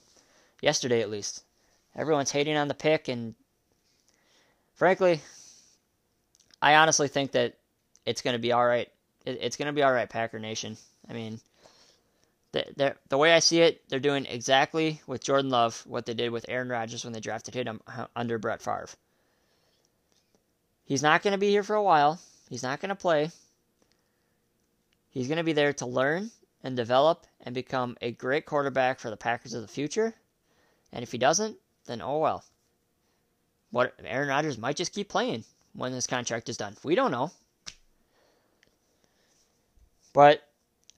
yesterday 0.62 1.02
at 1.02 1.10
least. 1.10 1.44
Everyone's 1.96 2.32
hating 2.32 2.56
on 2.56 2.70
the 2.70 2.74
pick, 2.74 3.10
and 3.10 3.36
frankly, 4.76 5.20
I 6.62 6.76
honestly 6.76 7.10
think 7.10 7.32
that 7.34 7.56
it's 8.06 8.22
going 8.22 8.36
to 8.36 8.40
be 8.40 8.54
all 8.54 8.66
right. 8.66 8.90
It's 9.26 9.58
going 9.58 9.68
to 9.68 9.74
be 9.74 9.84
all 9.84 9.92
right, 9.92 10.10
Packer 10.10 10.40
Nation. 10.40 10.78
I 11.10 11.14
mean, 11.14 11.40
the, 12.52 12.96
the 13.10 13.18
way 13.18 13.34
I 13.34 13.40
see 13.40 13.62
it, 13.62 13.82
they're 13.90 14.00
doing 14.00 14.26
exactly 14.26 15.02
with 15.08 15.24
Jordan 15.24 15.52
Love 15.52 15.84
what 15.86 16.06
they 16.06 16.14
did 16.14 16.32
with 16.32 16.46
Aaron 16.48 16.70
Rodgers 16.70 17.04
when 17.04 17.14
they 17.14 17.20
drafted 17.20 17.54
him 17.54 17.82
under 18.16 18.38
Brett 18.38 18.62
Favre. 18.62 18.90
He's 20.86 21.04
not 21.04 21.24
going 21.24 21.34
to 21.34 21.38
be 21.38 21.50
here 21.50 21.64
for 21.64 21.76
a 21.76 21.84
while. 21.84 22.20
He's 22.50 22.64
not 22.64 22.82
going 22.82 22.90
to 22.90 22.96
play. 22.96 23.32
He's 25.12 25.28
going 25.28 25.38
to 25.38 25.44
be 25.44 25.54
there 25.54 25.74
to 25.74 25.86
learn 25.86 26.32
and 26.64 26.76
develop 26.76 27.26
and 27.42 27.54
become 27.54 27.98
a 28.02 28.12
great 28.12 28.46
quarterback 28.46 29.00
for 29.00 29.10
the 29.10 29.18
Packers 29.18 29.54
of 29.54 29.62
the 29.62 29.68
future. 29.68 30.16
And 30.94 31.04
if 31.04 31.12
he 31.12 31.18
doesn't, 31.18 31.58
then 31.86 32.02
oh 32.02 32.20
well. 32.20 32.44
What 33.72 33.94
Aaron 34.04 34.30
Rodgers 34.30 34.58
might 34.58 34.78
just 34.78 34.94
keep 34.94 35.10
playing 35.10 35.44
when 35.74 35.92
this 35.92 36.08
contract 36.08 36.50
is 36.50 36.58
done. 36.58 36.76
We 36.84 36.96
don't 36.96 37.12
know. 37.12 37.32
But 40.14 40.48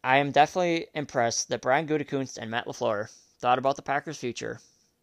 I 0.03 0.17
am 0.17 0.31
definitely 0.31 0.87
impressed 0.93 1.49
that 1.49 1.61
Brian 1.61 1.87
Gutekunst 1.87 2.37
and 2.37 2.51
Matt 2.51 2.67
LaFleur 2.67 3.11
thought 3.39 3.59
about 3.59 3.75
the 3.75 3.81
Packers' 3.81 4.17
future, 4.17 4.59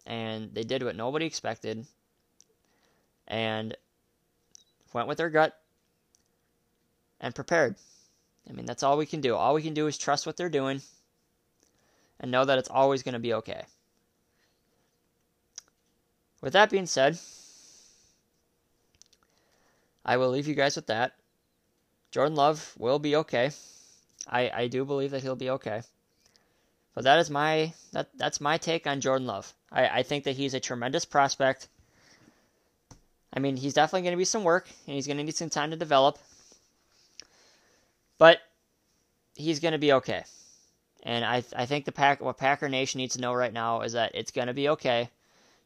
and 0.07 0.53
they 0.53 0.63
did 0.63 0.83
what 0.83 0.97
nobody 0.97 1.27
expected, 1.27 1.87
and 3.29 3.77
went 4.93 5.09
with 5.09 5.19
their 5.19 5.31
gut 5.31 5.57
and 7.21 7.35
prepared. 7.35 7.77
I 8.51 8.53
mean, 8.53 8.67
that's 8.67 8.83
all 8.83 8.99
we 8.99 9.07
can 9.07 9.21
do. 9.21 9.37
All 9.37 9.55
we 9.55 9.63
can 9.63 9.75
do 9.75 9.87
is 9.87 9.97
trust 9.97 10.27
what 10.27 10.37
they're 10.37 10.49
doing 10.49 10.83
and 12.19 12.31
know 12.31 12.45
that 12.45 12.59
it's 12.59 12.69
always 12.69 13.03
going 13.03 13.13
to 13.15 13.21
be 13.21 13.35
okay. 13.35 13.63
With 16.41 16.55
that 16.55 16.71
being 16.71 16.87
said, 16.87 17.19
I 20.05 20.17
will 20.17 20.31
leave 20.31 20.49
you 20.49 20.55
guys 20.55 20.75
with 20.75 20.89
that. 20.89 21.13
Jordan 22.11 22.35
Love 22.35 22.75
will 22.77 22.99
be 22.99 23.15
okay. 23.17 23.53
I, 24.27 24.51
I 24.53 24.67
do 24.67 24.85
believe 24.85 25.13
that 25.13 25.23
he'll 25.23 25.37
be 25.37 25.51
okay. 25.51 25.83
But 26.95 27.05
that 27.05 27.21
is 27.21 27.31
my 27.31 27.73
that 27.93 28.09
that's 28.17 28.41
my 28.41 28.59
take 28.59 28.87
on 28.87 29.01
Jordan 29.01 29.27
Love. 29.27 29.55
I, 29.71 29.89
I 29.89 30.03
think 30.03 30.25
that 30.25 30.37
he's 30.37 30.55
a 30.55 30.61
tremendous 30.61 31.05
prospect. 31.05 31.69
I 33.33 33.39
mean, 33.39 33.57
he's 33.57 33.75
definitely 33.75 34.03
going 34.03 34.15
to 34.15 34.19
be 34.19 34.25
some 34.25 34.43
work, 34.43 34.69
and 34.87 34.97
he's 34.97 35.07
going 35.07 35.19
to 35.19 35.23
need 35.23 35.37
some 35.37 35.51
time 35.51 35.71
to 35.71 35.77
develop. 35.77 36.19
But 38.21 38.43
he's 39.35 39.61
going 39.61 39.73
to 39.73 39.79
be 39.79 39.95
okay. 39.95 40.25
And 41.03 41.25
I 41.25 41.43
I 41.57 41.65
think 41.65 41.87
the 41.87 41.93
pack 41.93 42.21
what 42.21 42.37
Packer 42.37 42.69
Nation 42.69 42.99
needs 42.99 43.15
to 43.15 43.21
know 43.21 43.33
right 43.33 43.53
now 43.53 43.81
is 43.81 43.95
that 43.95 44.15
it's 44.15 44.31
going 44.31 44.49
to 44.49 44.53
be 44.53 44.69
okay. 44.69 45.09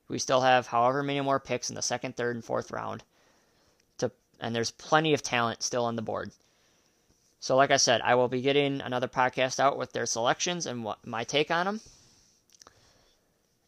We 0.07 0.21
still 0.21 0.41
have 0.41 0.69
however 0.69 1.03
many 1.03 1.21
more 1.21 1.41
picks 1.41 1.69
in 1.69 1.75
the 1.75 1.83
second, 1.83 2.17
third, 2.17 2.37
and 2.37 2.45
fourth 2.45 2.71
round. 2.71 3.03
To 3.99 4.13
and 4.39 4.55
there's 4.55 4.71
plenty 4.71 5.15
of 5.15 5.21
talent 5.21 5.65
still 5.65 5.85
on 5.85 5.97
the 5.97 6.03
board. 6.03 6.31
So, 7.41 7.57
like 7.57 7.73
I 7.73 7.77
said, 7.77 8.01
I 8.03 8.15
will 8.15 8.29
be 8.29 8.41
getting 8.41 8.81
another 8.81 9.09
podcast 9.09 9.59
out 9.59 9.77
with 9.77 9.93
their 9.93 10.07
selections 10.07 10.65
and 10.65 10.85
what 10.85 11.05
my 11.05 11.25
take 11.25 11.51
on 11.51 11.67
them. 11.67 11.81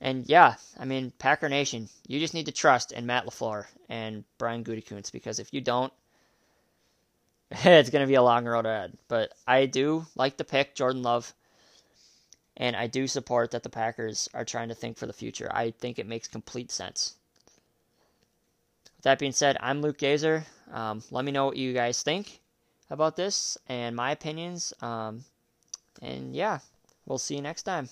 And 0.00 0.28
yeah, 0.28 0.54
I 0.78 0.84
mean, 0.84 1.12
Packer 1.18 1.48
Nation, 1.48 1.88
you 2.06 2.20
just 2.20 2.34
need 2.34 2.46
to 2.46 2.52
trust 2.52 2.92
in 2.92 3.04
Matt 3.04 3.26
LaFleur 3.26 3.66
and 3.88 4.22
Brian 4.38 4.62
Gutekunst 4.62 5.10
because 5.10 5.40
if 5.40 5.52
you 5.52 5.60
don't, 5.60 5.92
it's 7.50 7.90
going 7.90 8.04
to 8.04 8.08
be 8.08 8.14
a 8.14 8.22
long 8.22 8.44
road 8.44 8.66
ahead. 8.66 8.96
But 9.08 9.32
I 9.46 9.66
do 9.66 10.06
like 10.14 10.36
the 10.36 10.44
pick, 10.44 10.74
Jordan 10.74 11.02
Love, 11.02 11.32
and 12.56 12.74
I 12.74 12.86
do 12.86 13.06
support 13.06 13.50
that 13.52 13.62
the 13.62 13.68
Packers 13.68 14.28
are 14.34 14.44
trying 14.44 14.68
to 14.68 14.74
think 14.74 14.96
for 14.96 15.06
the 15.06 15.12
future. 15.12 15.48
I 15.52 15.70
think 15.70 15.98
it 15.98 16.06
makes 16.06 16.26
complete 16.28 16.70
sense. 16.70 17.14
With 18.96 19.04
that 19.04 19.18
being 19.18 19.32
said, 19.32 19.56
I'm 19.60 19.80
Luke 19.80 19.98
Gazer. 19.98 20.46
Um, 20.72 21.02
let 21.10 21.24
me 21.24 21.32
know 21.32 21.46
what 21.46 21.56
you 21.56 21.72
guys 21.72 22.02
think 22.02 22.40
about 22.90 23.16
this 23.16 23.56
and 23.68 23.94
my 23.94 24.10
opinions. 24.10 24.72
Um, 24.80 25.24
and 26.02 26.34
yeah, 26.34 26.60
we'll 27.04 27.18
see 27.18 27.36
you 27.36 27.42
next 27.42 27.62
time. 27.62 27.88